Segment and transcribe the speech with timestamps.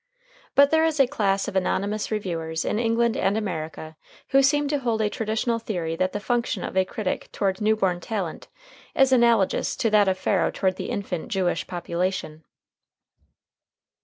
[0.55, 3.95] But there is a class of anonymous reviewers in England and America
[4.29, 7.75] who seem to hold a traditional theory that the function of a critic toward new
[7.75, 8.47] born talent
[8.95, 12.43] is analogous to that of Pharaoh toward the infant Jewish population.